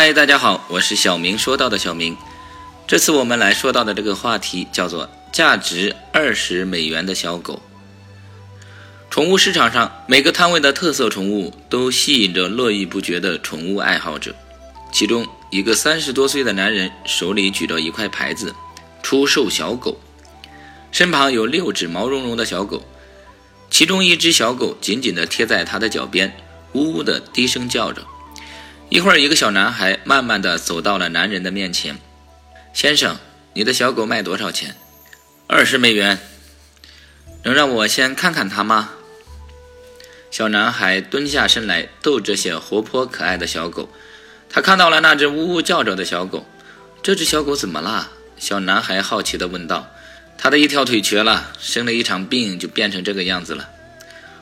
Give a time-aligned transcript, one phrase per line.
[0.00, 1.36] 嗨，大家好，我是小明。
[1.36, 2.16] 说到的小明，
[2.86, 7.60] 这次我们来说到的这个话题叫做价值二十美元的小狗。
[9.10, 14.32] 宠物市场上每个摊位的特色宠物都吸引着络绎不绝的宠物爱好者。
[14.92, 18.54] 其中一个三十多岁的男人手里举着一块牌子，
[19.02, 19.98] 出售小狗，
[20.92, 22.84] 身旁有六只毛茸茸的小狗，
[23.68, 26.32] 其中一只小狗紧紧地贴在他的脚边，
[26.74, 28.06] 呜呜地低声叫着。
[28.90, 31.98] 一会儿，一个小男孩慢慢的走到了男人的面前。
[32.72, 33.18] 先生，
[33.52, 34.74] 你的小狗卖多少钱？
[35.46, 36.18] 二十美元。
[37.42, 38.90] 能让我先看看它吗？
[40.30, 43.90] 小男孩蹲下身来逗这些活泼可爱的小狗。
[44.48, 46.46] 他看到了那只呜呜叫着的小狗。
[47.02, 48.10] 这只小狗怎么了？
[48.38, 49.90] 小男孩好奇地问道。
[50.38, 53.68] 他的一条腿瘸了，生了一场病就变成这个样子了。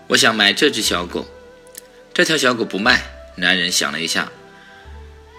[0.09, 1.27] 我想买这只小狗。
[2.15, 3.16] 这条小狗不卖。
[3.37, 4.33] 男人想了一下，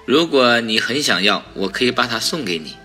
[0.06, 2.78] 如果你很想要，我可以把它送给你。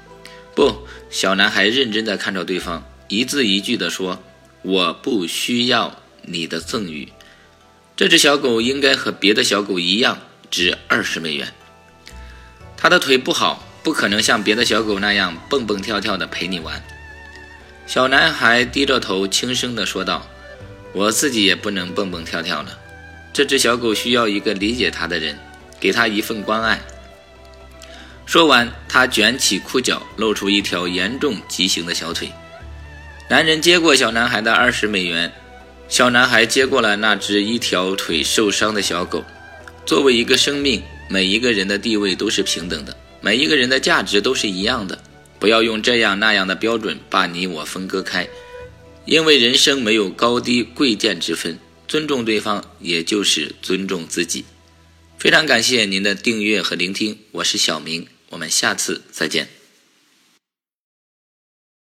[0.54, 4.22] 不，小男孩认真地看着对方，一字一句地说
[4.62, 7.12] ：“我不需要你的赠与。
[7.94, 10.18] 这只小狗应该和别的小狗一样，
[10.50, 11.52] 值二十美元。
[12.76, 16.82] 它的腿不好，不可能像别的小狗那样蹦蹦跳跳地陪你玩。”
[17.86, 20.26] 小男孩低着头，轻声地说道
[20.94, 22.78] ：“我自己也不能蹦蹦跳跳了。”
[23.32, 25.38] 这只小狗需要一个理解它的人，
[25.80, 26.80] 给它一份关爱。
[28.26, 32.30] 说完，他卷起裤脚，露出一条严重畸形的小腿。
[33.28, 35.32] 男人接过小男孩的二十美元，
[35.88, 39.24] 小男孩接过了那只一条腿受伤的小狗。
[39.84, 44.98] 作为一个生命，每一个人的地位都是平等的，每一个人的价值都是一样的。
[45.38, 48.28] 不要用这样那样的标准把你我分割开，
[49.04, 51.58] 因为人生没有高低贵贱之分。
[51.92, 54.46] 尊重对方，也就是尊重自己。
[55.18, 59.61] 非常感谢您的订阅和聆听，我是小明，我们下次再见。